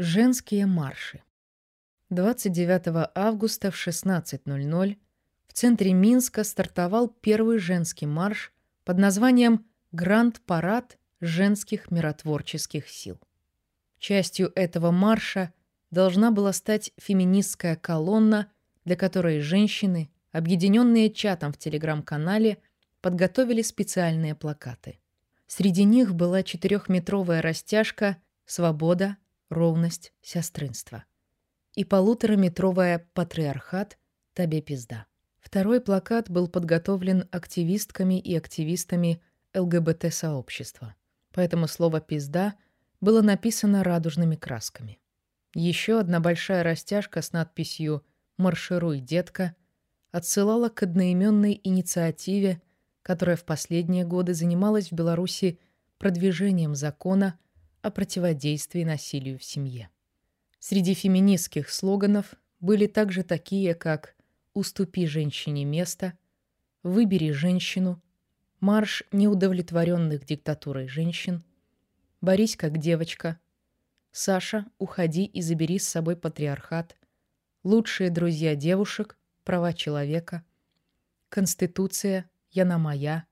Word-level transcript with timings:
Женские 0.00 0.66
марши. 0.66 1.24
29 2.10 3.10
августа 3.16 3.72
в 3.72 3.74
16.00 3.74 4.96
в 5.48 5.52
центре 5.52 5.92
Минска 5.92 6.44
стартовал 6.44 7.08
первый 7.08 7.58
женский 7.58 8.06
марш 8.06 8.52
под 8.84 8.98
названием 8.98 9.66
«Гранд-парад 9.90 10.98
женских 11.18 11.90
миротворческих 11.90 12.88
сил». 12.88 13.18
Частью 13.98 14.52
этого 14.54 14.92
марша 14.92 15.52
должна 15.90 16.30
была 16.30 16.52
стать 16.52 16.92
феминистская 16.96 17.74
колонна, 17.74 18.52
для 18.84 18.94
которой 18.94 19.40
женщины, 19.40 20.10
объединенные 20.30 21.10
чатом 21.10 21.52
в 21.52 21.58
телеграм-канале, 21.58 22.58
подготовили 23.00 23.62
специальные 23.62 24.36
плакаты. 24.36 25.00
Среди 25.48 25.82
них 25.82 26.14
была 26.14 26.44
четырехметровая 26.44 27.42
растяжка 27.42 28.18
«Свобода, 28.46 29.16
ровность, 29.48 30.12
сестринство» 30.22 31.04
и 31.78 31.84
полутораметровая 31.84 33.08
«Патриархат, 33.14 33.98
тебе 34.34 34.60
пизда». 34.60 35.06
Второй 35.38 35.80
плакат 35.80 36.28
был 36.28 36.48
подготовлен 36.48 37.28
активистками 37.30 38.18
и 38.18 38.36
активистами 38.36 39.22
ЛГБТ-сообщества, 39.54 40.96
поэтому 41.32 41.68
слово 41.68 42.00
«пизда» 42.00 42.54
было 43.00 43.22
написано 43.22 43.84
радужными 43.84 44.34
красками. 44.34 44.98
Еще 45.54 46.00
одна 46.00 46.18
большая 46.18 46.64
растяжка 46.64 47.22
с 47.22 47.32
надписью 47.32 48.04
«Маршируй, 48.36 48.98
детка» 48.98 49.54
отсылала 50.10 50.70
к 50.70 50.82
одноименной 50.82 51.60
инициативе, 51.62 52.60
которая 53.02 53.36
в 53.36 53.44
последние 53.44 54.04
годы 54.04 54.34
занималась 54.34 54.90
в 54.90 54.94
Беларуси 54.94 55.60
продвижением 55.98 56.74
закона 56.74 57.38
о 57.82 57.90
противодействии 57.90 58.84
насилию 58.84 59.38
в 59.38 59.44
семье. 59.44 59.90
Среди 60.58 60.94
феминистских 60.94 61.70
слоганов 61.70 62.34
были 62.60 62.86
также 62.86 63.22
такие, 63.22 63.74
как 63.74 64.16
«Уступи 64.54 65.06
женщине 65.06 65.64
место», 65.64 66.18
«Выбери 66.82 67.30
женщину», 67.30 68.02
«Марш 68.60 69.04
неудовлетворенных 69.12 70.24
диктатурой 70.24 70.88
женщин», 70.88 71.44
«Борись 72.20 72.56
как 72.56 72.78
девочка», 72.78 73.38
«Саша, 74.10 74.66
уходи 74.78 75.24
и 75.24 75.40
забери 75.42 75.78
с 75.78 75.86
собой 75.86 76.16
патриархат», 76.16 76.96
«Лучшие 77.62 78.10
друзья 78.10 78.56
девушек», 78.56 79.16
«Права 79.44 79.72
человека», 79.72 80.44
«Конституция», 81.28 82.28
«Яна 82.50 82.78
моя», 82.78 83.26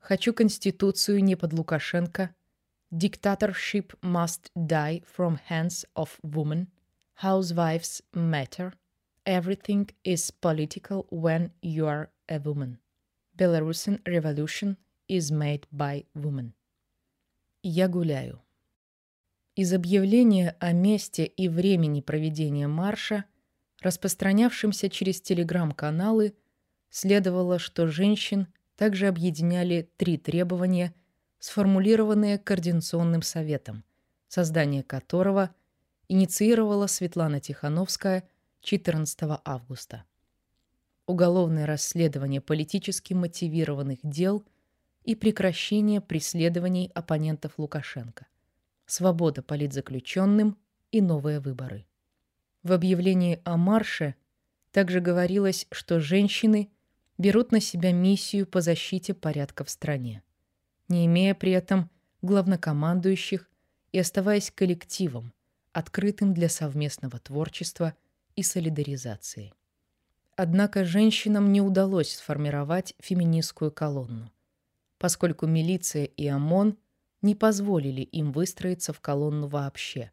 «Хочу 0.00 0.34
Конституцию 0.34 1.22
не 1.22 1.36
под 1.36 1.52
Лукашенко», 1.52 2.34
Dictatorship 2.96 3.92
must 4.02 4.52
die 4.54 5.02
from 5.04 5.40
hands 5.48 5.84
of 5.96 6.20
women. 6.22 6.68
Housewives 7.14 8.00
matter. 8.14 8.72
Everything 9.26 9.90
is 10.04 10.30
political 10.30 11.06
when 11.10 11.50
you 11.60 11.88
are 11.88 12.10
a 12.28 12.38
woman. 12.38 12.78
Belarusian 13.36 13.98
revolution 14.06 14.76
is 15.08 15.32
made 15.32 15.66
by 15.72 16.04
women. 16.14 16.52
Я 17.64 17.88
гуляю. 17.88 18.40
Из 19.56 19.72
объявления 19.72 20.54
о 20.60 20.72
месте 20.72 21.24
и 21.24 21.48
времени 21.48 22.00
проведения 22.00 22.68
марша, 22.68 23.24
распространявшимся 23.80 24.88
через 24.88 25.20
телеграм-каналы, 25.20 26.34
следовало, 26.90 27.58
что 27.58 27.88
женщин 27.88 28.46
также 28.76 29.08
объединяли 29.08 29.90
три 29.96 30.16
требования– 30.16 30.94
сформулированные 31.44 32.38
Координационным 32.38 33.20
советом, 33.20 33.84
создание 34.28 34.82
которого 34.82 35.54
инициировала 36.08 36.86
Светлана 36.86 37.38
Тихановская 37.38 38.26
14 38.62 39.18
августа. 39.44 40.04
Уголовное 41.06 41.66
расследование 41.66 42.40
политически 42.40 43.12
мотивированных 43.12 43.98
дел 44.02 44.42
и 45.04 45.14
прекращение 45.14 46.00
преследований 46.00 46.90
оппонентов 46.94 47.58
Лукашенко, 47.58 48.26
свобода 48.86 49.42
политзаключенным 49.42 50.56
и 50.92 51.02
новые 51.02 51.40
выборы. 51.40 51.86
В 52.62 52.72
объявлении 52.72 53.42
о 53.44 53.58
марше 53.58 54.14
также 54.72 55.00
говорилось, 55.00 55.66
что 55.70 56.00
женщины 56.00 56.70
берут 57.18 57.52
на 57.52 57.60
себя 57.60 57.92
миссию 57.92 58.46
по 58.46 58.62
защите 58.62 59.12
порядка 59.12 59.62
в 59.64 59.68
стране 59.68 60.22
не 60.88 61.06
имея 61.06 61.34
при 61.34 61.52
этом 61.52 61.90
главнокомандующих 62.22 63.50
и 63.92 63.98
оставаясь 63.98 64.50
коллективом, 64.50 65.32
открытым 65.72 66.34
для 66.34 66.48
совместного 66.48 67.18
творчества 67.18 67.94
и 68.36 68.42
солидаризации. 68.42 69.52
Однако 70.36 70.84
женщинам 70.84 71.52
не 71.52 71.60
удалось 71.60 72.16
сформировать 72.16 72.94
феминистскую 72.98 73.70
колонну, 73.70 74.32
поскольку 74.98 75.46
милиция 75.46 76.04
и 76.04 76.26
ОМОН 76.26 76.76
не 77.22 77.34
позволили 77.34 78.02
им 78.02 78.32
выстроиться 78.32 78.92
в 78.92 79.00
колонну 79.00 79.46
вообще, 79.46 80.10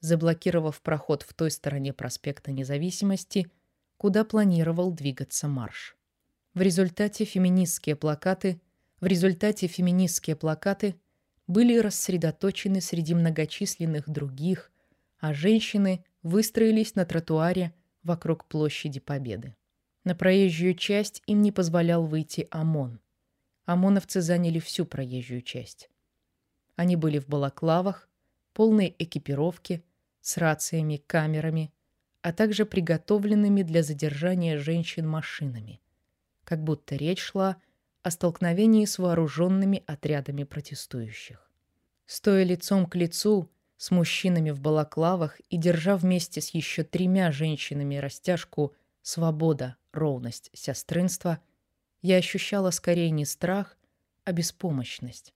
заблокировав 0.00 0.80
проход 0.80 1.22
в 1.22 1.34
той 1.34 1.50
стороне 1.50 1.92
проспекта 1.92 2.50
Независимости, 2.50 3.50
куда 3.98 4.24
планировал 4.24 4.90
двигаться 4.90 5.48
марш. 5.48 5.96
В 6.54 6.62
результате 6.62 7.24
феминистские 7.24 7.96
плакаты– 7.96 8.60
в 9.02 9.06
результате 9.06 9.66
феминистские 9.66 10.36
плакаты 10.36 10.94
были 11.48 11.76
рассредоточены 11.76 12.80
среди 12.80 13.14
многочисленных 13.14 14.08
других, 14.08 14.70
а 15.18 15.34
женщины 15.34 16.04
выстроились 16.22 16.94
на 16.94 17.04
тротуаре 17.04 17.74
вокруг 18.04 18.44
площади 18.44 19.00
Победы. 19.00 19.56
На 20.04 20.14
проезжую 20.14 20.74
часть 20.74 21.20
им 21.26 21.42
не 21.42 21.50
позволял 21.50 22.06
выйти 22.06 22.46
ОМОН. 22.52 23.00
ОМОНовцы 23.66 24.20
заняли 24.20 24.60
всю 24.60 24.86
проезжую 24.86 25.42
часть. 25.42 25.90
Они 26.76 26.94
были 26.94 27.18
в 27.18 27.26
балаклавах, 27.26 28.08
полной 28.52 28.94
экипировке, 29.00 29.82
с 30.20 30.36
рациями, 30.36 31.02
камерами, 31.04 31.72
а 32.20 32.32
также 32.32 32.64
приготовленными 32.66 33.62
для 33.62 33.82
задержания 33.82 34.58
женщин 34.58 35.08
машинами, 35.08 35.80
как 36.44 36.62
будто 36.62 36.94
речь 36.94 37.20
шла 37.20 37.50
о 37.50 37.71
о 38.02 38.10
столкновении 38.10 38.84
с 38.84 38.98
вооруженными 38.98 39.82
отрядами 39.86 40.44
протестующих. 40.44 41.50
Стоя 42.06 42.44
лицом 42.44 42.86
к 42.86 42.96
лицу 42.96 43.50
с 43.76 43.90
мужчинами 43.90 44.50
в 44.50 44.60
балаклавах 44.60 45.40
и 45.48 45.56
держа 45.56 45.96
вместе 45.96 46.40
с 46.40 46.50
еще 46.50 46.84
тремя 46.84 47.32
женщинами 47.32 47.96
растяжку 47.96 48.74
«Свобода, 49.02 49.76
ровность, 49.92 50.50
сестринство», 50.52 51.40
я 52.00 52.16
ощущала 52.16 52.70
скорее 52.70 53.10
не 53.10 53.24
страх, 53.24 53.76
а 54.24 54.32
беспомощность 54.32 55.32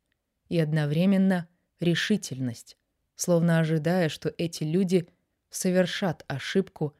и 0.48 0.58
одновременно 0.58 1.48
решительность, 1.80 2.76
словно 3.14 3.58
ожидая, 3.58 4.08
что 4.08 4.32
эти 4.36 4.64
люди 4.64 5.08
совершат 5.50 6.24
ошибку, 6.28 6.94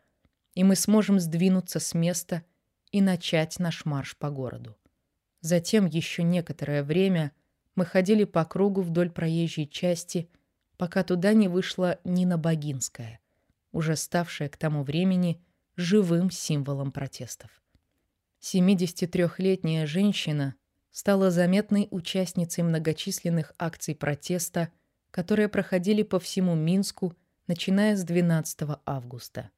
и 0.55 0.65
мы 0.65 0.77
сможем 0.77 1.21
сдвинуться 1.21 1.81
с 1.81 1.95
места 1.95 2.45
и 2.91 3.01
начать 3.01 3.59
наш 3.59 3.85
марш 3.85 4.17
по 4.17 4.31
городу. 4.31 4.77
Затем 5.47 5.87
еще 5.87 6.25
некоторое 6.25 6.83
время 6.83 7.31
мы 7.77 7.87
ходили 7.87 8.25
по 8.25 8.45
кругу 8.45 8.83
вдоль 8.83 9.11
проезжей 9.11 9.69
части, 9.69 10.29
пока 10.77 11.05
туда 11.05 11.35
не 11.35 11.47
вышла 11.47 12.01
Нина 12.03 12.37
Богинская, 12.37 13.21
уже 13.71 13.95
ставшая 13.95 14.49
к 14.49 14.57
тому 14.57 14.83
времени 14.83 15.41
живым 15.77 16.33
символом 16.33 16.91
протестов. 16.91 17.63
73-летняя 18.41 19.87
женщина 19.87 20.57
стала 20.91 21.31
заметной 21.31 21.87
участницей 21.93 22.65
многочисленных 22.65 23.53
акций 23.57 23.95
протеста, 23.95 24.73
которые 25.13 25.49
проходили 25.49 26.03
по 26.03 26.19
всему 26.19 26.57
Минску, 26.57 27.15
начиная 27.47 27.95
с 27.95 28.03
12 28.03 28.81
августа. 28.85 29.51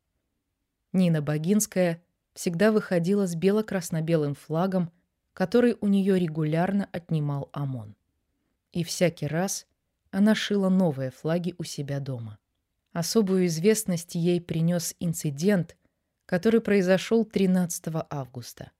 Нина 0.92 1.22
Богинская 1.22 2.02
всегда 2.34 2.72
выходила 2.72 3.26
с 3.26 3.34
бело-красно-белым 3.34 4.34
флагом 4.34 4.92
который 5.38 5.76
у 5.80 5.86
нее 5.86 6.18
регулярно 6.18 6.88
отнимал 6.90 7.48
ОМОН. 7.52 7.94
И 8.72 8.82
всякий 8.82 9.28
раз 9.28 9.68
она 10.10 10.34
шила 10.34 10.68
новые 10.68 11.12
флаги 11.12 11.54
у 11.58 11.62
себя 11.62 12.00
дома. 12.00 12.40
Особую 12.92 13.46
известность 13.46 14.16
ей 14.16 14.40
принес 14.40 14.96
инцидент, 14.98 15.76
который 16.26 16.60
произошел 16.60 17.24
13 17.24 17.84
августа. 18.10 18.72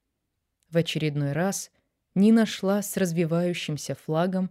В 0.68 0.78
очередной 0.78 1.30
раз 1.30 1.70
Нина 2.16 2.44
шла 2.44 2.82
с 2.82 2.96
развивающимся 2.96 3.94
флагом, 3.94 4.50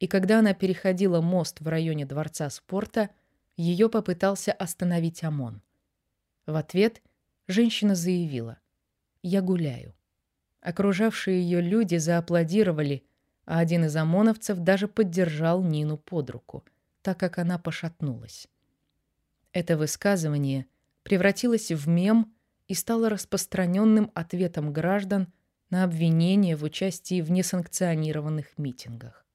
и 0.00 0.08
когда 0.08 0.40
она 0.40 0.54
переходила 0.54 1.20
мост 1.20 1.60
в 1.60 1.68
районе 1.68 2.04
Дворца 2.04 2.50
спорта, 2.50 3.10
ее 3.56 3.88
попытался 3.88 4.50
остановить 4.50 5.22
ОМОН. 5.22 5.62
В 6.46 6.56
ответ 6.56 7.00
женщина 7.46 7.94
заявила 7.94 8.58
«Я 9.22 9.40
гуляю». 9.40 9.94
Окружавшие 10.64 11.42
ее 11.42 11.60
люди 11.60 11.96
зааплодировали, 11.96 13.04
а 13.44 13.58
один 13.58 13.84
из 13.84 13.94
ОМОНовцев 13.96 14.58
даже 14.58 14.88
поддержал 14.88 15.62
Нину 15.62 15.98
под 15.98 16.30
руку, 16.30 16.64
так 17.02 17.18
как 17.20 17.36
она 17.36 17.58
пошатнулась. 17.58 18.48
Это 19.52 19.76
высказывание 19.76 20.64
превратилось 21.02 21.70
в 21.70 21.86
мем 21.86 22.32
и 22.66 22.72
стало 22.72 23.10
распространенным 23.10 24.10
ответом 24.14 24.72
граждан 24.72 25.30
на 25.68 25.84
обвинения 25.84 26.56
в 26.56 26.64
участии 26.64 27.20
в 27.20 27.30
несанкционированных 27.30 28.56
митингах. 28.56 29.26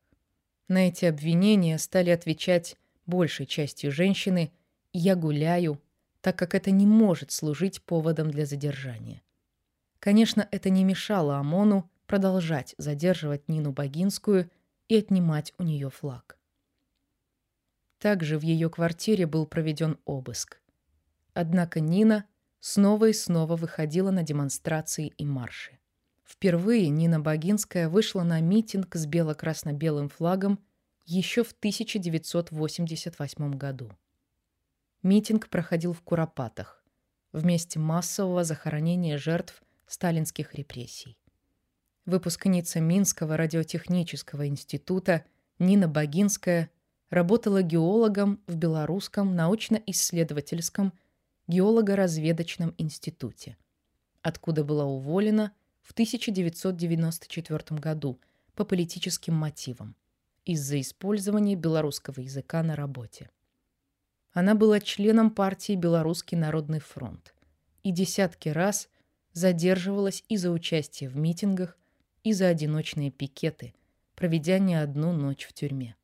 На 0.67 0.87
эти 0.87 1.05
обвинения 1.05 1.77
стали 1.77 2.09
отвечать 2.09 2.75
большей 3.05 3.45
частью 3.45 3.91
женщины 3.91 4.51
«я 4.93 5.15
гуляю», 5.15 5.79
так 6.21 6.35
как 6.39 6.55
это 6.55 6.71
не 6.71 6.87
может 6.87 7.31
служить 7.31 7.83
поводом 7.83 8.31
для 8.31 8.47
задержания. 8.47 9.21
Конечно, 9.99 10.47
это 10.51 10.69
не 10.69 10.83
мешало 10.83 11.37
ОМОНу 11.37 11.89
продолжать 12.07 12.73
задерживать 12.77 13.49
Нину 13.49 13.71
Богинскую 13.71 14.49
и 14.87 14.97
отнимать 14.97 15.53
у 15.57 15.63
нее 15.63 15.89
флаг. 15.89 16.37
Также 17.99 18.39
в 18.39 18.43
ее 18.43 18.69
квартире 18.69 19.27
был 19.27 19.45
проведен 19.45 19.97
обыск. 20.05 20.61
Однако 21.33 21.81
Нина 21.81 22.25
снова 22.61 23.09
и 23.09 23.13
снова 23.13 23.55
выходила 23.55 24.09
на 24.09 24.23
демонстрации 24.23 25.13
и 25.17 25.25
марши. 25.25 25.77
Впервые 26.23 26.89
Нина 26.89 27.19
Богинская 27.19 27.89
вышла 27.89 28.23
на 28.23 28.39
митинг 28.39 28.95
с 28.95 29.05
бело-красно-белым 29.05 30.09
флагом 30.09 30.59
еще 31.05 31.43
в 31.43 31.51
1988 31.51 33.57
году. 33.57 33.91
Митинг 35.01 35.49
проходил 35.49 35.93
в 35.93 36.01
Куропатах, 36.01 36.83
в 37.31 37.45
месте 37.45 37.79
массового 37.79 38.43
захоронения 38.43 39.17
жертв 39.17 39.63
сталинских 39.89 40.53
репрессий. 40.55 41.17
Выпускница 42.05 42.79
Минского 42.79 43.37
радиотехнического 43.37 44.47
института 44.47 45.25
Нина 45.57 45.87
Богинская 45.87 46.69
работала 47.09 47.61
геологом 47.61 48.41
в 48.47 48.55
Белорусском 48.55 49.35
научно-исследовательском 49.35 50.93
геолого-разведочном 51.47 52.75
институте, 52.77 53.57
откуда 54.21 54.63
была 54.63 54.85
уволена 54.85 55.51
в 55.81 55.91
1994 55.91 57.79
году 57.79 58.19
по 58.53 58.63
политическим 58.65 59.33
мотивам 59.33 59.95
из-за 60.45 60.79
использования 60.79 61.55
белорусского 61.55 62.19
языка 62.19 62.61
на 62.63 62.75
работе. 62.75 63.29
Она 64.31 64.53
была 64.53 64.79
членом 64.79 65.31
партии 65.31 65.73
Белорусский 65.73 66.37
народный 66.37 66.79
фронт 66.79 67.33
и 67.83 67.91
десятки 67.91 68.49
раз 68.49 68.89
задерживалась 69.33 70.23
из-за 70.27 70.51
участия 70.51 71.09
в 71.09 71.15
митингах 71.15 71.77
и 72.23 72.33
за 72.33 72.47
одиночные 72.47 73.11
пикеты, 73.11 73.73
проведя 74.15 74.59
не 74.59 74.75
одну 74.75 75.13
ночь 75.13 75.45
в 75.45 75.53
тюрьме. 75.53 75.95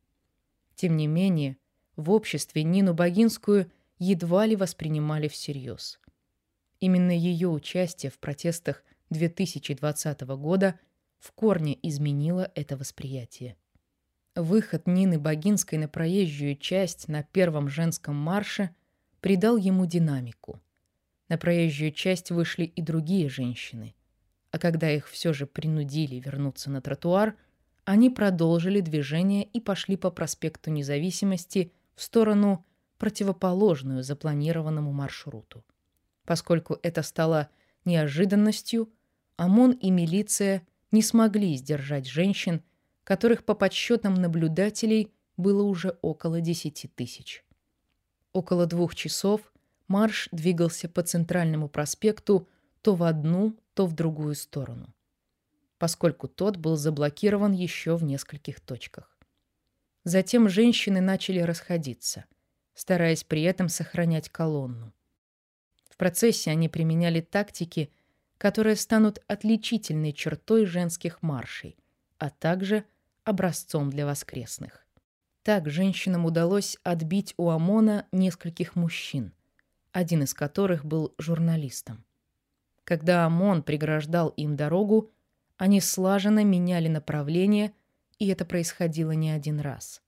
Тем 0.76 0.98
не 0.98 1.08
менее, 1.08 1.58
в 1.96 2.12
обществе 2.12 2.64
Нину 2.64 2.94
Богинскую 2.94 3.72
едва 4.00 4.46
ли 4.46 4.56
воспринимали 4.56 5.28
всерьез. 5.28 6.00
Именно 6.80 7.12
ее 7.12 7.50
участие 7.50 8.12
в 8.12 8.20
протестах 8.20 8.84
2020 9.10 10.22
года 10.22 10.80
в 11.20 11.32
корне 11.32 11.78
изменило 11.82 12.52
это 12.56 12.78
восприятие. 12.78 13.56
Выход 14.36 14.86
Нины 14.86 15.18
Богинской 15.18 15.78
на 15.78 15.88
проезжую 15.88 16.58
часть 16.58 17.08
на 17.08 17.24
первом 17.24 17.70
женском 17.70 18.16
марше 18.16 18.76
придал 19.22 19.56
ему 19.56 19.86
динамику. 19.86 20.60
На 21.28 21.38
проезжую 21.38 21.92
часть 21.92 22.32
вышли 22.32 22.66
и 22.66 22.82
другие 22.82 23.30
женщины. 23.30 23.96
А 24.52 24.60
когда 24.60 24.92
их 24.92 25.10
все 25.10 25.34
же 25.34 25.48
принудили 25.48 26.16
вернуться 26.20 26.70
на 26.70 26.82
тротуар, 26.82 27.36
они 27.84 28.10
продолжили 28.10 28.80
движение 28.80 29.44
и 29.44 29.60
пошли 29.60 29.98
по 29.98 30.12
проспекту 30.12 30.72
Независимости 30.72 31.72
в 31.96 32.04
сторону 32.04 32.66
противоположную 32.98 34.04
запланированному 34.04 34.92
маршруту. 34.92 35.64
Поскольку 36.26 36.80
это 36.82 37.04
стало 37.04 37.50
неожиданностью, 37.84 38.90
ОМОН 39.38 39.74
и 39.74 39.92
милиция 39.92 40.66
не 40.92 41.02
смогли 41.02 41.56
сдержать 41.56 42.08
женщин, 42.08 42.64
которых 43.04 43.44
по 43.44 43.54
подсчетам 43.54 44.16
наблюдателей 44.16 45.12
было 45.38 45.64
уже 45.64 45.98
около 46.02 46.42
10 46.42 46.90
тысяч. 46.96 47.44
Около 48.34 48.66
двух 48.66 48.96
часов 48.96 49.42
марш 49.88 50.30
двигался 50.32 50.90
по 50.90 51.04
центральному 51.04 51.70
проспекту 51.70 52.48
то 52.82 52.96
в 52.96 53.04
одну, 53.04 53.58
то 53.74 53.86
в 53.86 53.94
другую 53.94 54.36
сторону, 54.36 54.94
поскольку 55.78 56.28
тот 56.28 56.58
был 56.58 56.76
заблокирован 56.76 57.52
еще 57.52 57.96
в 57.96 58.04
нескольких 58.04 58.60
точках. 58.60 59.18
Затем 60.04 60.50
женщины 60.50 61.02
начали 61.02 61.40
расходиться, 61.40 62.26
стараясь 62.76 63.24
при 63.24 63.42
этом 63.42 63.70
сохранять 63.70 64.30
колонну. 64.30 64.94
В 65.90 65.98
процессе 65.98 66.52
они 66.52 66.70
применяли 66.70 67.22
тактики, 67.22 67.92
которые 68.38 68.76
станут 68.76 69.24
отличительной 69.28 70.14
чертой 70.14 70.66
женских 70.66 71.22
маршей, 71.22 71.78
а 72.18 72.30
также 72.30 72.86
образцом 73.24 73.90
для 73.90 74.06
воскресных. 74.06 74.86
Так 75.42 75.70
женщинам 75.70 76.26
удалось 76.26 76.78
отбить 76.84 77.34
у 77.38 77.50
ОМОНа 77.50 78.08
нескольких 78.12 78.76
мужчин, 78.76 79.34
один 79.96 80.24
из 80.24 80.34
которых 80.34 80.84
был 80.84 81.16
журналистом. 81.18 82.04
Когда 82.84 83.26
ОМОН 83.28 83.64
преграждал 83.64 84.28
им 84.28 84.58
дорогу, 84.58 85.10
они 85.56 85.80
слаженно 85.80 86.44
меняли 86.44 86.90
направление, 86.90 87.72
и 88.20 88.28
это 88.28 88.44
происходило 88.44 89.12
не 89.12 89.32
один 89.32 89.62
раз. 89.62 90.02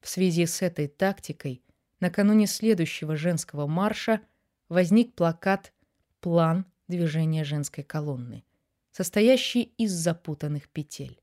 В 0.00 0.08
связи 0.08 0.46
с 0.46 0.62
этой 0.62 0.88
тактикой 0.88 1.62
накануне 2.00 2.48
следующего 2.48 3.14
женского 3.14 3.68
марша 3.68 4.20
возник 4.68 5.14
плакат 5.14 5.72
«План 6.20 6.66
движения 6.88 7.44
женской 7.44 7.84
колонны», 7.84 8.42
состоящий 8.90 9.62
из 9.78 9.92
запутанных 9.92 10.68
петель. 10.68 11.20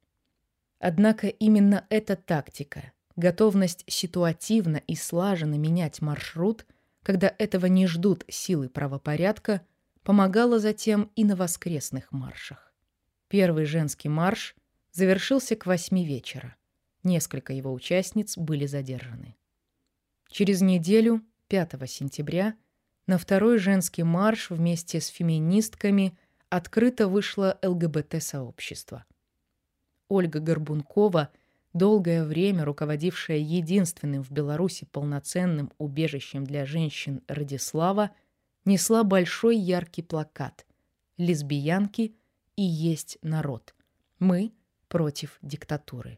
Однако 0.80 1.28
именно 1.28 1.86
эта 1.90 2.16
тактика, 2.16 2.94
готовность 3.18 3.84
ситуативно 3.88 4.78
и 4.78 4.96
слаженно 4.96 5.56
менять 5.56 6.02
маршрут, 6.02 6.66
когда 7.06 7.32
этого 7.38 7.68
не 7.68 7.86
ждут 7.86 8.26
силы 8.28 8.68
правопорядка, 8.68 9.62
помогала 10.02 10.58
затем 10.58 11.12
и 11.16 11.24
на 11.24 11.36
воскресных 11.36 12.12
маршах. 12.12 12.74
Первый 13.28 13.66
женский 13.66 14.10
марш 14.10 14.56
завершился 14.92 15.56
к 15.56 15.68
восьми 15.68 16.04
вечера. 16.04 16.56
Несколько 17.04 17.54
его 17.54 17.72
участниц 17.72 18.40
были 18.40 18.66
задержаны. 18.66 19.36
Через 20.30 20.62
неделю, 20.62 21.22
5 21.48 21.88
сентября, 21.88 22.56
на 23.06 23.20
второй 23.20 23.60
женский 23.60 24.02
марш 24.02 24.50
вместе 24.50 25.00
с 25.00 25.06
феминистками 25.06 26.18
открыто 26.50 27.08
вышло 27.08 27.60
ЛГБТ-сообщество. 27.62 29.06
Ольга 30.08 30.40
Горбункова, 30.40 31.30
долгое 31.76 32.24
время 32.24 32.64
руководившая 32.64 33.38
единственным 33.38 34.24
в 34.24 34.32
Беларуси 34.32 34.86
полноценным 34.86 35.72
убежищем 35.78 36.46
для 36.46 36.66
женщин 36.66 37.22
Радислава, 37.28 38.12
несла 38.64 39.04
большой 39.04 39.58
яркий 39.58 40.02
плакат 40.02 40.66
«Лесбиянки 41.18 42.16
и 42.56 42.64
есть 42.64 43.18
народ. 43.22 43.76
Мы 44.20 44.54
против 44.88 45.38
диктатуры». 45.42 46.18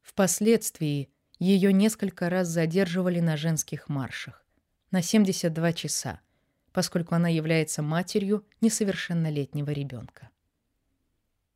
Впоследствии 0.00 1.10
ее 1.38 1.72
несколько 1.72 2.30
раз 2.30 2.48
задерживали 2.48 3.20
на 3.20 3.36
женских 3.36 3.90
маршах. 3.90 4.46
На 4.90 5.02
72 5.02 5.72
часа, 5.74 6.20
поскольку 6.72 7.14
она 7.14 7.28
является 7.28 7.82
матерью 7.82 8.46
несовершеннолетнего 8.62 9.70
ребенка. 9.70 10.30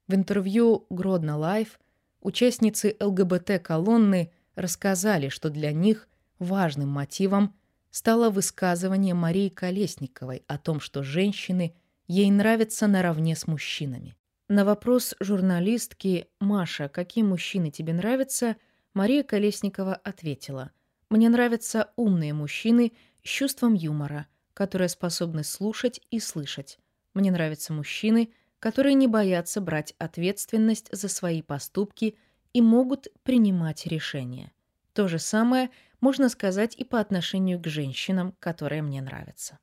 В 0.08 0.14
интервью 0.14 0.86
Гродно 0.90 1.38
Life 1.38 1.78
участницы 2.20 2.96
ЛГБТ-колонны 3.00 4.32
рассказали, 4.54 5.28
что 5.28 5.50
для 5.50 5.72
них 5.72 6.08
важным 6.38 6.88
мотивом 6.88 7.54
стало 7.90 8.30
высказывание 8.30 9.14
Марии 9.14 9.48
Колесниковой 9.48 10.44
о 10.46 10.58
том, 10.58 10.80
что 10.80 11.02
женщины 11.02 11.74
ей 12.06 12.30
нравятся 12.30 12.86
наравне 12.86 13.36
с 13.36 13.46
мужчинами. 13.46 14.16
На 14.48 14.64
вопрос 14.64 15.14
журналистки 15.20 16.26
«Маша, 16.40 16.88
какие 16.88 17.22
мужчины 17.22 17.70
тебе 17.70 17.92
нравятся?» 17.92 18.56
Мария 18.94 19.22
Колесникова 19.22 19.94
ответила, 19.94 20.72
«Мне 21.08 21.28
нравятся 21.28 21.92
умные 21.94 22.32
мужчины 22.32 22.92
с 23.22 23.28
чувством 23.28 23.74
юмора, 23.74 24.26
которые 24.54 24.88
способны 24.88 25.44
слушать 25.44 26.00
и 26.10 26.18
слышать. 26.18 26.78
Мне 27.14 27.30
нравятся 27.30 27.72
мужчины, 27.72 28.32
которые 28.60 28.94
не 28.94 29.08
боятся 29.08 29.60
брать 29.60 29.94
ответственность 29.98 30.88
за 30.92 31.08
свои 31.08 31.42
поступки 31.42 32.16
и 32.52 32.60
могут 32.60 33.08
принимать 33.22 33.86
решения. 33.86 34.52
То 34.92 35.08
же 35.08 35.18
самое 35.18 35.70
можно 36.00 36.28
сказать 36.28 36.76
и 36.76 36.84
по 36.84 37.00
отношению 37.00 37.60
к 37.60 37.66
женщинам, 37.66 38.34
которые 38.38 38.82
мне 38.82 39.02
нравятся». 39.02 39.58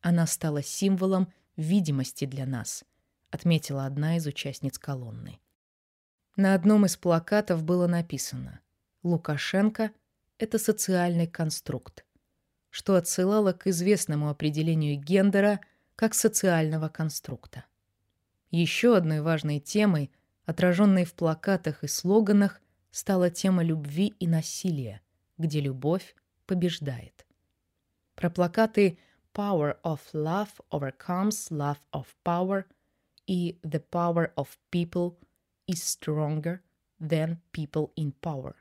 Она 0.00 0.26
стала 0.26 0.62
символом 0.62 1.32
видимости 1.56 2.24
для 2.24 2.46
нас, 2.46 2.84
отметила 3.30 3.84
одна 3.84 4.16
из 4.16 4.26
участниц 4.26 4.78
колонны. 4.78 5.40
На 6.36 6.54
одном 6.54 6.86
из 6.86 6.96
плакатов 6.96 7.64
было 7.64 7.88
написано 7.88 8.60
«Лукашенко– 9.02 9.90
это 10.38 10.58
социальный 10.58 11.26
конструкт. 11.26 12.04
что 12.70 12.96
отсылало 12.96 13.52
к 13.52 13.66
известному 13.66 14.28
определению 14.28 15.00
гендера 15.00 15.60
как 15.98 16.14
социального 16.14 16.88
конструкта. 16.88 17.64
Еще 18.52 18.96
одной 18.96 19.20
важной 19.20 19.58
темой, 19.58 20.12
отраженной 20.44 21.04
в 21.04 21.12
плакатах 21.12 21.82
и 21.82 21.88
слоганах, 21.88 22.60
стала 22.92 23.30
тема 23.30 23.64
любви 23.64 24.14
и 24.20 24.28
насилия, 24.28 25.02
где 25.38 25.60
любовь 25.60 26.14
побеждает. 26.46 27.26
Про 28.14 28.30
плакаты 28.30 28.96
Power 29.34 29.76
of 29.82 29.98
Love 30.12 30.50
Overcomes 30.70 31.50
Love 31.50 31.78
of 31.92 32.06
Power 32.24 32.62
и 33.26 33.58
The 33.64 33.82
Power 33.90 34.32
of 34.36 34.46
People 34.70 35.16
is 35.66 35.82
Stronger 35.82 36.60
Than 37.00 37.38
People 37.52 37.90
in 37.96 38.14
Power. 38.22 38.54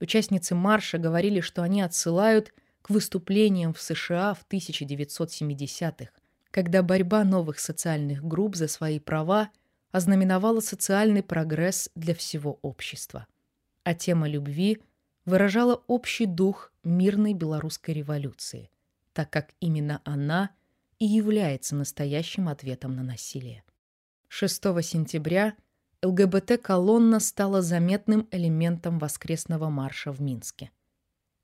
Участницы 0.00 0.54
марша 0.54 0.96
говорили, 0.96 1.42
что 1.42 1.62
они 1.62 1.82
отсылают 1.82 2.54
к 2.80 2.88
выступлениям 2.88 3.74
в 3.74 3.82
США 3.82 4.32
в 4.32 4.46
1970-х, 4.48 6.10
когда 6.50 6.82
борьба 6.82 7.24
новых 7.24 7.58
социальных 7.58 8.24
групп 8.24 8.56
за 8.56 8.68
свои 8.68 8.98
права 8.98 9.50
ознаменовала 9.92 10.60
социальный 10.60 11.22
прогресс 11.22 11.90
для 11.94 12.14
всего 12.14 12.58
общества. 12.62 13.26
А 13.84 13.94
тема 13.94 14.28
любви 14.28 14.78
выражала 15.24 15.82
общий 15.86 16.26
дух 16.26 16.72
мирной 16.84 17.34
белорусской 17.34 17.94
революции, 17.94 18.70
так 19.12 19.30
как 19.30 19.54
именно 19.60 20.00
она 20.04 20.50
и 20.98 21.06
является 21.06 21.74
настоящим 21.74 22.48
ответом 22.48 22.94
на 22.94 23.02
насилие. 23.02 23.64
6 24.28 24.62
сентября 24.82 25.54
ЛГБТ-колонна 26.02 27.20
стала 27.20 27.62
заметным 27.62 28.28
элементом 28.30 28.98
воскресного 28.98 29.68
марша 29.68 30.12
в 30.12 30.20
Минске. 30.20 30.70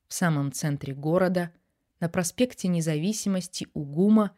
В 0.08 0.14
самом 0.14 0.52
центре 0.52 0.94
города, 0.94 1.52
на 2.00 2.08
проспекте 2.08 2.68
Независимости 2.68 3.68
у 3.74 3.84
ГУМа, 3.84 4.36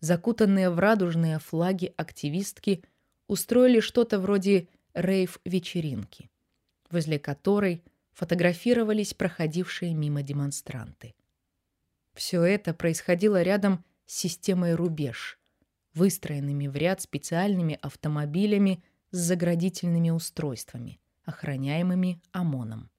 закутанные 0.00 0.70
в 0.70 0.78
радужные 0.78 1.38
флаги 1.38 1.92
активистки 1.96 2.84
устроили 3.26 3.80
что-то 3.80 4.18
вроде 4.18 4.68
рейв-вечеринки, 4.94 6.30
возле 6.90 7.18
которой 7.18 7.82
фотографировались 8.12 9.14
проходившие 9.14 9.94
мимо 9.94 10.22
демонстранты. 10.22 11.14
Все 12.14 12.42
это 12.42 12.72
происходило 12.72 13.42
рядом 13.42 13.84
с 14.06 14.14
системой 14.14 14.74
«Рубеж», 14.74 15.38
выстроенными 15.94 16.68
в 16.68 16.76
ряд 16.76 17.00
специальными 17.00 17.78
автомобилями 17.82 18.82
с 19.10 19.18
заградительными 19.18 20.10
устройствами, 20.10 21.00
охраняемыми 21.24 22.20
ОМОНом. 22.32 22.90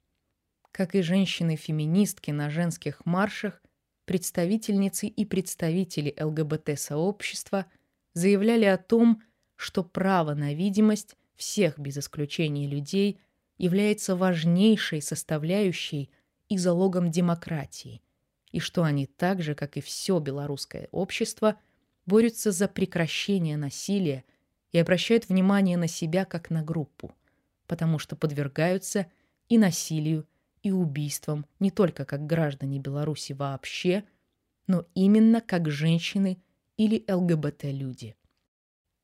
Как 0.72 0.96
и 0.96 1.02
женщины-феминистки 1.02 2.32
на 2.32 2.50
женских 2.50 3.06
маршах, 3.06 3.62
представительницы 4.06 5.08
и 5.08 5.26
представители 5.26 6.16
ЛГБТ-сообщества 6.20 7.66
заявляли 8.14 8.66
о 8.66 8.78
том, 8.78 9.22
что 9.56 9.84
право 9.84 10.34
на 10.34 10.54
видимость 10.54 11.16
всех 11.36 11.80
без 11.80 11.98
исключения 11.98 12.68
людей 12.68 13.20
является 13.58 14.16
важнейшей 14.16 15.02
составляющей 15.02 16.10
и 16.50 16.58
залогом 16.58 17.10
демократии, 17.12 18.02
и 18.52 18.60
что 18.60 18.84
они 18.84 19.06
так 19.06 19.42
же, 19.42 19.56
как 19.56 19.78
и 19.78 19.82
все 19.82 20.20
белорусское 20.20 20.88
общество, 20.92 21.60
борются 22.06 22.52
за 22.52 22.68
прекращение 22.68 23.58
насилия 23.58 24.24
и 24.72 24.78
обращают 24.78 25.28
внимание 25.30 25.78
на 25.78 25.88
себя 25.88 26.26
как 26.26 26.50
на 26.50 26.62
группу, 26.62 27.14
потому 27.68 27.98
что 27.98 28.16
подвергаются 28.16 29.08
и 29.50 29.58
насилию, 29.58 30.28
и 30.66 30.72
убийствам 30.72 31.46
не 31.60 31.70
только 31.70 32.06
как 32.06 32.26
граждане 32.26 32.80
Беларуси 32.80 33.34
вообще, 33.34 34.04
но 34.66 34.88
именно 34.96 35.40
как 35.40 35.70
женщины 35.70 36.42
или 36.76 37.06
ЛГБТ-люди. 37.08 38.16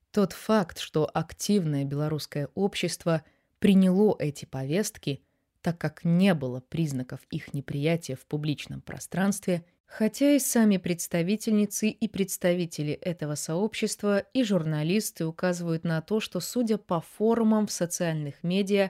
Тот 0.09 0.33
факт, 0.33 0.79
что 0.79 1.07
активное 1.13 1.85
белорусское 1.85 2.49
общество 2.55 3.23
приняло 3.59 4.15
эти 4.17 4.45
повестки, 4.45 5.21
так 5.61 5.77
как 5.77 6.03
не 6.03 6.33
было 6.33 6.61
признаков 6.61 7.19
их 7.29 7.53
неприятия 7.53 8.15
в 8.15 8.25
публичном 8.25 8.81
пространстве, 8.81 9.63
хотя 9.85 10.31
и 10.31 10.39
сами 10.39 10.77
представительницы 10.77 11.89
и 11.89 12.07
представители 12.07 12.93
этого 12.93 13.35
сообщества 13.35 14.17
и 14.17 14.43
журналисты 14.43 15.27
указывают 15.27 15.83
на 15.83 16.01
то, 16.01 16.19
что, 16.21 16.39
судя 16.39 16.79
по 16.79 17.01
форумам 17.01 17.67
в 17.67 17.71
социальных 17.71 18.41
медиа, 18.41 18.89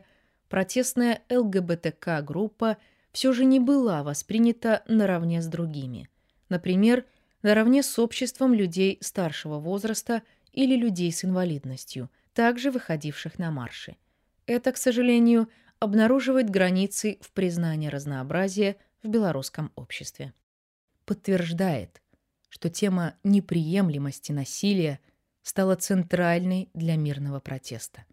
протестная 0.51 1.21
ЛГБТК-группа 1.29 2.77
все 3.13 3.31
же 3.31 3.45
не 3.45 3.61
была 3.61 4.03
воспринята 4.03 4.83
наравне 4.85 5.41
с 5.41 5.47
другими. 5.47 6.09
Например, 6.49 7.05
наравне 7.41 7.81
с 7.81 7.97
обществом 7.97 8.53
людей 8.53 8.97
старшего 8.99 9.59
возраста 9.59 10.23
или 10.51 10.75
людей 10.75 11.09
с 11.13 11.23
инвалидностью, 11.23 12.09
также 12.33 12.69
выходивших 12.69 13.39
на 13.39 13.49
марши. 13.49 13.95
Это, 14.45 14.73
к 14.73 14.77
сожалению, 14.77 15.47
обнаруживает 15.79 16.49
границы 16.49 17.17
в 17.21 17.31
признании 17.31 17.87
разнообразия 17.87 18.75
в 19.01 19.07
белорусском 19.07 19.71
обществе. 19.77 20.33
Подтверждает, 21.05 22.01
что 22.49 22.69
тема 22.69 23.15
неприемлемости 23.23 24.33
насилия 24.33 24.99
стала 25.43 25.77
центральной 25.77 26.69
для 26.73 26.97
мирного 26.97 27.39
протеста. 27.39 28.03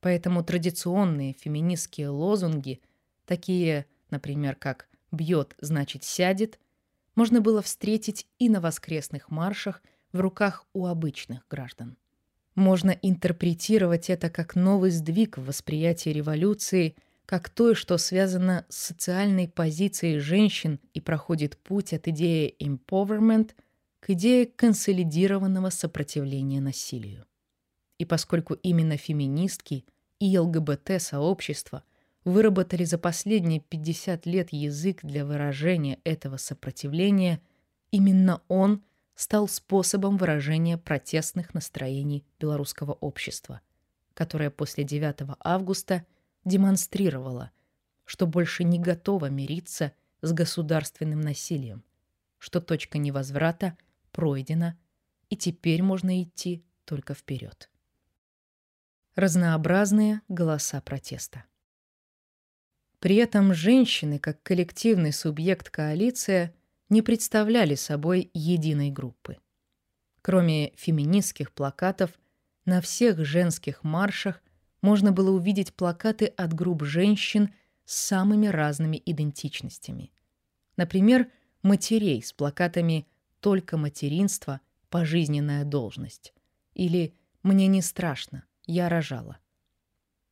Поэтому 0.00 0.42
традиционные 0.42 1.34
феминистские 1.34 2.08
лозунги, 2.08 2.80
такие, 3.26 3.86
например, 4.10 4.56
как 4.56 4.88
«бьет, 5.12 5.54
значит 5.60 6.04
сядет», 6.04 6.58
можно 7.14 7.40
было 7.40 7.60
встретить 7.60 8.26
и 8.38 8.48
на 8.48 8.60
воскресных 8.60 9.30
маршах 9.30 9.82
в 10.12 10.20
руках 10.20 10.64
у 10.72 10.86
обычных 10.86 11.46
граждан. 11.48 11.96
Можно 12.54 12.90
интерпретировать 12.90 14.10
это 14.10 14.30
как 14.30 14.54
новый 14.54 14.90
сдвиг 14.90 15.36
в 15.38 15.46
восприятии 15.46 16.10
революции, 16.10 16.96
как 17.26 17.48
той, 17.48 17.74
что 17.74 17.96
связано 17.98 18.66
с 18.68 18.76
социальной 18.76 19.48
позицией 19.48 20.18
женщин 20.18 20.80
и 20.94 21.00
проходит 21.00 21.58
путь 21.58 21.92
от 21.92 22.08
идеи 22.08 22.56
empowerment 22.58 23.52
к 24.00 24.10
идее 24.10 24.46
консолидированного 24.46 25.70
сопротивления 25.70 26.60
насилию. 26.60 27.26
И 28.00 28.06
поскольку 28.06 28.54
именно 28.54 28.96
феминистки 28.96 29.84
и 30.20 30.38
ЛГБТ-сообщества 30.38 31.84
выработали 32.24 32.84
за 32.84 32.96
последние 32.96 33.60
50 33.60 34.24
лет 34.24 34.54
язык 34.54 35.00
для 35.02 35.26
выражения 35.26 35.98
этого 36.04 36.38
сопротивления, 36.38 37.42
именно 37.90 38.40
он 38.48 38.82
стал 39.16 39.48
способом 39.48 40.16
выражения 40.16 40.78
протестных 40.78 41.52
настроений 41.52 42.24
белорусского 42.40 42.92
общества, 42.92 43.60
которое 44.14 44.48
после 44.48 44.82
9 44.82 45.36
августа 45.38 46.06
демонстрировало, 46.46 47.50
что 48.06 48.26
больше 48.26 48.64
не 48.64 48.78
готово 48.78 49.26
мириться 49.26 49.92
с 50.22 50.32
государственным 50.32 51.20
насилием, 51.20 51.84
что 52.38 52.62
точка 52.62 52.96
невозврата 52.96 53.76
пройдена, 54.10 54.78
и 55.28 55.36
теперь 55.36 55.82
можно 55.82 56.22
идти 56.22 56.64
только 56.86 57.12
вперед 57.12 57.68
разнообразные 59.14 60.22
голоса 60.28 60.80
протеста. 60.80 61.44
При 62.98 63.16
этом 63.16 63.54
женщины, 63.54 64.18
как 64.18 64.42
коллективный 64.42 65.12
субъект 65.12 65.70
коалиция, 65.70 66.54
не 66.90 67.02
представляли 67.02 67.74
собой 67.74 68.30
единой 68.34 68.90
группы. 68.90 69.38
Кроме 70.22 70.72
феминистских 70.76 71.52
плакатов, 71.52 72.10
на 72.66 72.80
всех 72.80 73.24
женских 73.24 73.84
маршах 73.84 74.42
можно 74.82 75.12
было 75.12 75.30
увидеть 75.30 75.74
плакаты 75.74 76.26
от 76.26 76.52
групп 76.52 76.84
женщин 76.84 77.54
с 77.84 77.96
самыми 77.96 78.46
разными 78.48 79.02
идентичностями. 79.04 80.12
Например, 80.76 81.26
матерей 81.62 82.22
с 82.22 82.32
плакатами 82.32 83.06
«Только 83.40 83.76
материнство– 83.76 84.60
пожизненная 84.90 85.64
должность» 85.64 86.34
или 86.74 87.14
«Мне 87.42 87.66
не 87.66 87.80
страшно, 87.80 88.44
я 88.66 88.88
рожала. 88.88 89.38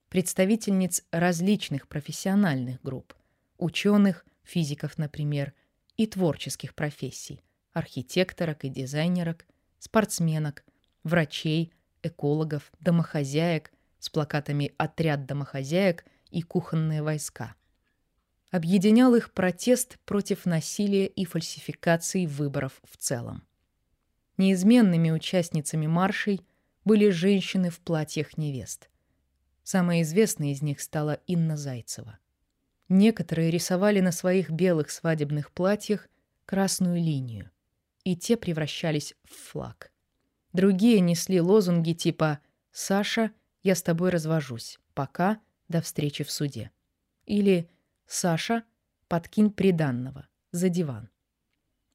Представительниц 0.09 1.05
различных 1.11 1.87
профессиональных 1.89 2.81
групп, 2.83 3.15
ученых, 3.59 4.25
физиков, 4.43 4.97
например, 4.97 5.53
и 5.97 6.07
творческих 6.07 6.75
профессий, 6.75 7.43
архитекторок 7.73 8.65
и 8.65 8.69
дизайнерок, 8.69 9.47
спортсменок, 9.79 10.65
врачей, 11.05 11.73
экологов, 12.03 12.73
домохозяек 12.81 13.71
с 13.99 14.09
плакатами 14.09 14.73
«Отряд 14.79 15.27
домохозяек» 15.27 16.05
и 16.31 16.43
«Кухонные 16.43 17.03
войска». 17.03 17.55
Объединял 18.51 19.15
их 19.15 19.33
протест 19.33 19.99
против 20.07 20.47
насилия 20.47 21.07
и 21.07 21.25
фальсификации 21.27 22.25
выборов 22.25 22.81
в 22.85 22.97
целом. 22.97 23.43
Неизменными 24.39 25.11
участницами 25.11 25.87
маршей 25.87 26.41
были 26.89 27.11
женщины 27.11 27.69
в 27.69 27.81
платьях 27.81 28.39
невест. 28.39 28.89
Самой 29.63 30.01
известной 30.01 30.53
из 30.53 30.63
них 30.63 30.81
стала 30.81 31.21
Инна 31.27 31.59
Зайцева. 31.59 32.19
Некоторые 32.89 33.51
рисовали 33.51 34.01
на 34.01 34.11
своих 34.11 34.51
белых 34.51 34.91
свадебных 34.91 35.53
платьях 35.53 36.09
красную 36.47 36.97
линию, 36.97 37.51
и 38.05 38.17
те 38.17 38.39
превращались 38.39 39.15
в 39.25 39.35
флаг. 39.35 39.93
Другие 40.55 41.01
несли 41.01 41.43
лозунги 41.43 41.93
типа 41.93 42.41
«Саша, 42.73 43.33
я 43.63 43.75
с 43.75 43.83
тобой 43.83 44.09
развожусь. 44.09 44.79
Пока, 44.95 45.43
до 45.69 45.83
встречи 45.83 46.25
в 46.25 46.31
суде». 46.31 46.71
Или 47.27 47.69
«Саша, 48.07 48.65
подкинь 49.09 49.51
приданного. 49.51 50.27
За 50.53 50.71
диван». 50.71 51.11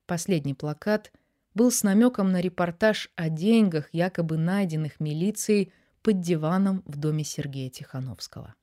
Последний 0.05 0.53
плакат 0.53 1.11
был 1.53 1.71
с 1.71 1.83
намеком 1.83 2.31
на 2.31 2.41
репортаж 2.41 3.09
о 3.15 3.29
деньгах, 3.29 3.89
якобы 3.91 4.37
найденных 4.37 4.99
милицией 4.99 5.71
под 6.01 6.19
диваном 6.21 6.83
в 6.85 6.97
доме 6.97 7.23
Сергея 7.23 7.69
Тихановского. 7.69 8.55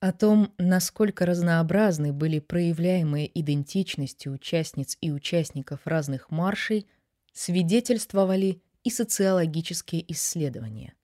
О 0.00 0.12
том, 0.12 0.54
насколько 0.56 1.26
разнообразны 1.26 2.12
были 2.12 2.38
проявляемые 2.38 3.30
идентичности 3.38 4.28
участниц 4.28 4.96
и 5.00 5.10
участников 5.10 5.80
разных 5.84 6.30
маршей, 6.30 6.86
свидетельствовали 7.32 8.62
и 8.82 8.90
социологические 8.90 10.10
исследования. 10.12 10.94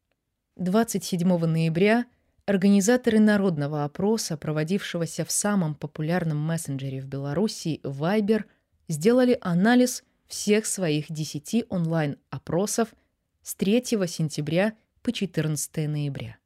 27 0.57 1.29
ноября 1.45 2.07
организаторы 2.47 3.21
народного 3.21 3.85
опроса, 3.85 4.39
проводившегося 4.39 5.27
в 5.27 5.31
самом 5.31 5.75
популярном 5.75 6.39
мессенджере 6.39 7.03
в 7.03 7.07
Беларуси 7.07 7.81
Viber, 7.83 8.45
сделали 8.89 9.37
анализ 9.43 10.05
всех 10.29 10.67
своих 10.67 11.11
10 11.11 11.67
онлайн-опросов 11.69 12.95
с 13.43 13.55
3 13.55 13.85
сентября 14.07 14.75
по 15.03 15.13
14 15.13 15.89
ноября. 15.89 16.37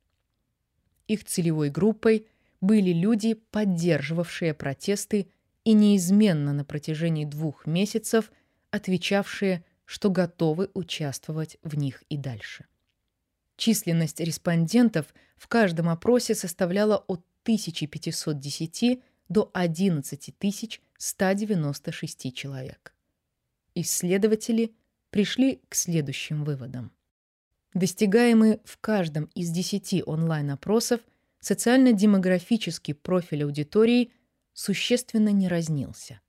Их 1.06 1.24
целевой 1.24 1.70
группой– 1.70 2.26
были 2.60 2.92
люди, 2.92 3.34
поддерживавшие 3.34 4.54
протесты 4.54 5.28
и 5.64 5.72
неизменно 5.72 6.52
на 6.52 6.64
протяжении 6.64 7.24
двух 7.24 7.66
месяцев 7.66 8.30
отвечавшие, 8.70 9.64
что 9.84 10.10
готовы 10.10 10.70
участвовать 10.74 11.58
в 11.62 11.76
них 11.76 12.04
и 12.08 12.16
дальше. 12.16 12.66
Численность 13.56 14.20
респондентов 14.20 15.12
в 15.36 15.48
каждом 15.48 15.88
опросе 15.88 16.34
составляла 16.34 16.98
от 17.08 17.24
1510 17.42 19.02
до 19.28 19.50
11 19.52 20.34
196 20.96 22.34
человек. 22.34 22.94
Исследователи 23.80 24.74
пришли 25.10 25.60
к 25.68 25.74
следующим 25.74 26.44
выводам. 26.44 26.92
Достигаемый 27.74 28.60
в 28.64 28.78
каждом 28.78 29.24
из 29.34 29.50
10 29.50 30.02
онлайн-опросов– 30.06 31.00
социально-демографический 31.40 32.94
профиль 32.94 33.44
аудитории 33.44 34.12
существенно 34.52 35.30
не 35.30 35.48
разнился. 35.48 36.20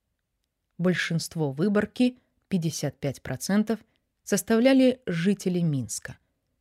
Большинство 0.78 1.52
выборки, 1.52 2.18
55%, 2.50 3.78
составляли 4.24 5.02
жители 5.06 5.60
Минска, 5.60 6.18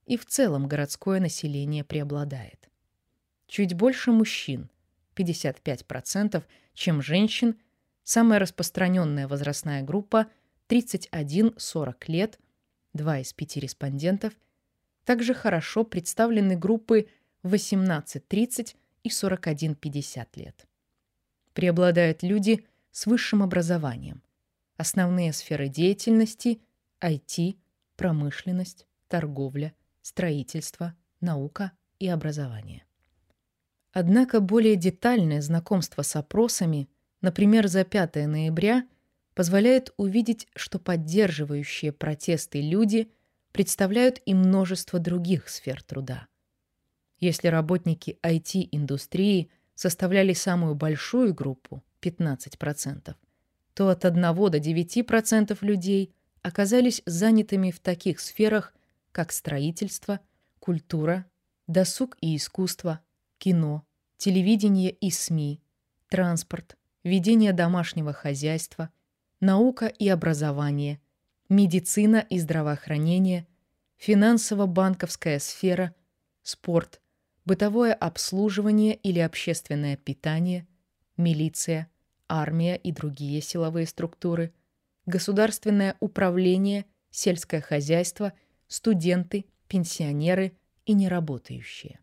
и 0.07 0.17
в 0.17 0.27
целом 0.27 0.69
городское 0.69 1.21
население 1.21 1.85
преобладает. 1.85 2.69
Чуть 3.47 3.75
больше 3.75 4.13
мужчин, 4.13 4.71
55%, 5.17 6.43
чем 6.75 7.03
женщин, 7.03 7.57
самая 8.05 8.39
распространенная 8.39 9.29
возрастная 9.29 9.83
группа 9.83 10.27
31-40 10.71 11.95
лет, 12.07 12.39
два 12.93 13.19
из 13.19 13.33
пяти 13.33 13.59
респондентов, 13.59 14.33
также 15.05 15.35
хорошо 15.35 15.83
представлены 15.83 16.57
группы 16.57 17.09
18-30 17.43 18.77
и 19.03 19.09
41-50 19.09 20.27
лет. 20.37 20.67
Преобладают 21.53 22.23
люди 22.23 22.65
с 22.93 23.07
высшим 23.07 23.43
образованием. 23.43 24.23
Основные 24.77 25.33
сферы 25.33 25.69
деятельности– 25.69 26.61
IT, 27.01 27.57
промышленность, 27.97 28.87
торговля, 29.09 29.75
строительство, 30.03 30.95
наука 31.21 31.73
и 31.99 32.09
образование. 32.09 32.85
Однако 33.93 34.41
более 34.41 34.77
детальное 34.77 35.43
знакомство 35.43 36.03
с 36.03 36.15
опросами, 36.15 36.89
например, 37.21 37.67
за 37.67 37.85
5 37.85 38.15
ноября, 38.27 38.87
позволяет 39.41 39.95
увидеть, 39.97 40.49
что 40.55 40.79
поддерживающие 40.79 41.93
протесты 41.93 42.61
люди 42.61 43.11
представляют 43.53 44.21
и 44.27 44.35
множество 44.35 44.99
других 44.99 45.49
сфер 45.49 45.83
труда. 45.83 46.29
Если 47.21 47.49
работники 47.49 48.19
IT-индустрии 48.23 49.51
составляли 49.75 50.35
самую 50.35 50.75
большую 50.75 51.33
группу 51.33 51.83
15%, 52.03 53.15
то 53.73 53.89
от 53.89 54.05
1 54.05 54.21
до 54.21 54.59
9% 54.59 55.59
людей 55.63 56.15
оказались 56.43 57.01
занятыми 57.07 57.71
в 57.71 57.81
таких 57.81 58.21
сферах, 58.21 58.75
как 59.11 59.33
строительство, 59.33 60.21
культура, 60.59 61.25
досуг 61.67 62.19
и 62.21 62.37
искусство, 62.37 63.01
кино, 63.39 63.87
телевидение 64.19 64.91
и 64.91 65.11
СМИ, 65.11 65.63
транспорт, 66.11 66.77
ведение 67.05 67.55
домашнего 67.55 68.13
хозяйства, 68.13 68.91
наука 69.41 69.87
и 69.87 70.09
образование, 70.09 71.01
медицина 71.49 72.25
и 72.29 72.39
здравоохранение, 72.39 73.47
финансово-банковская 73.97 75.39
сфера, 75.39 75.95
спорт, 76.43 77.01
бытовое 77.45 77.95
обслуживание 77.95 78.95
или 78.95 79.19
общественное 79.19 79.97
питание, 79.97 80.67
милиция, 81.17 81.91
армия 82.29 82.77
и 82.77 82.93
другие 82.93 83.41
силовые 83.41 83.87
структуры, 83.87 84.53
государственное 85.07 85.97
управление, 86.01 86.85
сельское 87.11 87.61
хозяйство, 87.61 88.33
студенты, 88.69 89.47
пенсионеры 89.69 90.53
и 90.87 90.93
неработающие. 90.93 91.99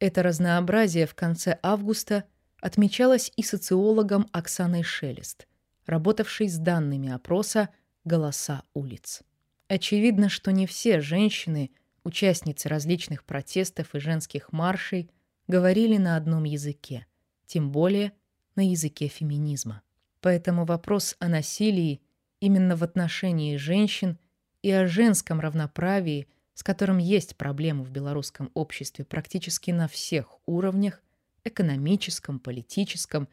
Это 0.00 0.22
разнообразие 0.22 1.06
в 1.06 1.14
конце 1.14 1.58
августа 1.62 2.24
отмечалось 2.60 3.32
и 3.36 3.42
социологом 3.42 4.28
Оксаной 4.32 4.82
Шелест, 4.82 5.46
работавшей 5.86 6.48
с 6.48 6.58
данными 6.58 7.10
опроса 7.10 7.68
«Голоса 8.04 8.62
улиц». 8.74 9.22
Очевидно, 9.68 10.28
что 10.28 10.52
не 10.52 10.66
все 10.66 11.00
женщины– 11.00 11.70
Участницы 12.04 12.68
различных 12.68 13.24
протестов 13.24 13.94
и 13.94 13.98
женских 13.98 14.52
маршей 14.52 15.10
говорили 15.48 15.96
на 15.96 16.16
одном 16.16 16.44
языке, 16.44 17.06
тем 17.46 17.72
более 17.72 18.12
на 18.56 18.68
языке 18.68 19.08
феминизма. 19.08 19.82
Поэтому 20.20 20.66
вопрос 20.66 21.16
о 21.18 21.28
насилии 21.28 22.02
именно 22.40 22.76
в 22.76 22.84
отношении 22.84 23.56
женщин 23.56 24.18
и 24.60 24.70
о 24.70 24.86
женском 24.86 25.40
равноправии, 25.40 26.28
с 26.52 26.62
которым 26.62 26.98
есть 26.98 27.36
проблемы 27.36 27.84
в 27.84 27.90
белорусском 27.90 28.50
обществе 28.52 29.06
практически 29.06 29.70
на 29.70 29.88
всех 29.88 30.38
уровнях, 30.44 31.02
экономическом, 31.42 32.38
политическом 32.38 33.28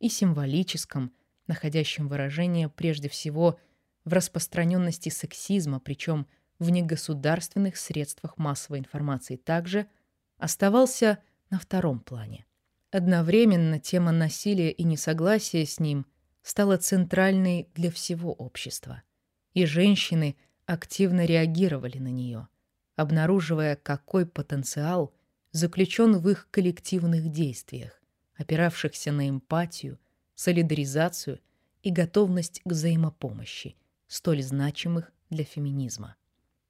и 0.00 0.08
символическом, 0.08 1.12
находящем 1.46 2.08
выражение 2.08 2.68
прежде 2.68 3.08
всего 3.08 3.58
в 4.04 4.12
распространенности 4.12 5.08
сексизма, 5.08 5.80
причем– 5.80 6.26
в 6.58 6.70
негосударственных 6.70 7.76
средствах 7.76 8.38
массовой 8.38 8.78
информации 8.78 9.36
также 9.36 9.86
оставался 10.38 11.18
на 11.50 11.58
втором 11.58 12.00
плане. 12.00 12.46
Одновременно 12.90 13.80
тема 13.80 14.12
насилия 14.12 14.70
и 14.70 14.84
несогласия 14.84 15.64
с 15.64 15.80
ним 15.80 16.06
стала 16.42 16.76
центральной 16.76 17.68
для 17.74 17.90
всего 17.90 18.32
общества, 18.32 19.02
и 19.52 19.64
женщины 19.66 20.36
активно 20.66 21.24
реагировали 21.24 21.98
на 21.98 22.08
нее, 22.08 22.48
обнаруживая, 22.96 23.76
какой 23.76 24.26
потенциал 24.26 25.12
заключен 25.50 26.18
в 26.18 26.28
их 26.28 26.48
коллективных 26.50 27.30
действиях, 27.30 28.00
опиравшихся 28.36 29.12
на 29.12 29.28
эмпатию, 29.28 29.98
солидаризацию 30.34 31.40
и 31.82 31.90
готовность 31.90 32.60
к 32.64 32.70
взаимопомощи, 32.70 33.76
столь 34.06 34.42
значимых 34.42 35.12
для 35.30 35.44
феминизма. 35.44 36.16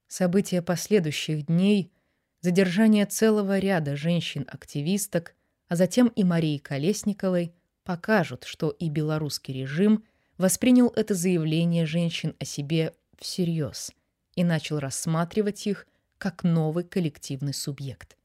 События 0.08 0.62
последующих 0.62 1.46
дней, 1.46 1.92
задержание 2.40 3.06
целого 3.06 3.58
ряда 3.58 3.96
женщин-активисток, 3.96 5.34
а 5.68 5.76
затем 5.76 6.08
и 6.08 6.24
Марии 6.24 6.58
Колесниковой 6.58 7.54
покажут, 7.84 8.44
что 8.44 8.70
и 8.70 8.88
белорусский 8.88 9.54
режим 9.54 10.04
воспринял 10.38 10.88
это 10.88 11.14
заявление 11.14 11.86
женщин 11.86 12.34
о 12.38 12.44
себе 12.44 12.94
всерьез 13.18 13.92
и 14.34 14.42
начал 14.42 14.78
рассматривать 14.78 15.66
их 15.66 15.86
как 16.18 16.42
новый 16.42 16.84
коллективный 16.84 17.54
субъект, 17.54 18.16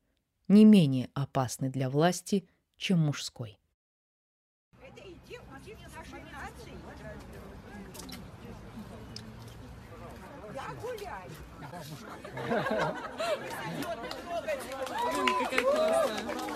не 0.47 0.65
менее 0.65 1.09
опасный 1.13 1.69
для 1.69 1.89
власти, 1.89 2.47
чем 2.77 2.99
мужской. 2.99 3.58
Какая 15.39 15.63
классная. 15.63 16.48